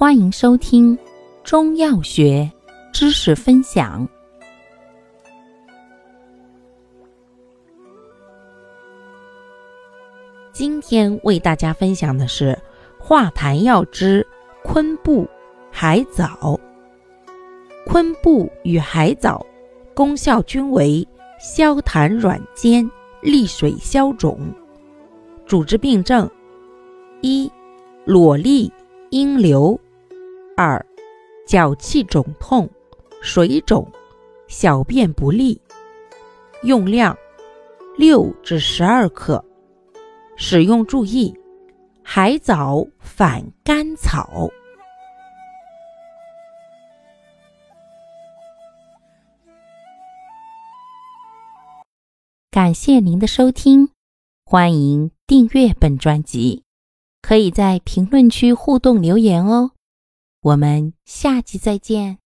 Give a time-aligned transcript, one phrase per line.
[0.00, 0.98] 欢迎收听
[1.44, 2.50] 中药学
[2.90, 4.08] 知识分享。
[10.54, 12.58] 今天为大家分享的是
[12.98, 14.26] 化痰药之
[14.64, 15.28] 昆布、
[15.70, 16.58] 海藻。
[17.84, 19.44] 昆布与海藻
[19.92, 21.06] 功效均为
[21.38, 22.90] 消痰软坚、
[23.20, 24.40] 利水消肿。
[25.44, 26.26] 主治病症：
[27.20, 27.52] 一、
[28.06, 28.72] 裸痢、
[29.10, 29.78] 阴流。
[30.56, 30.84] 二、
[31.46, 32.68] 脚气肿痛、
[33.22, 33.90] 水肿、
[34.48, 35.60] 小便不利。
[36.62, 37.16] 用量
[37.96, 39.44] 六至十二克。
[40.36, 41.34] 使用注意：
[42.02, 44.48] 海藻反甘草。
[52.50, 53.90] 感谢您的收听，
[54.44, 56.64] 欢迎订阅本专辑，
[57.22, 59.70] 可以在评论区互动留言哦。
[60.42, 62.18] 我们下期再见。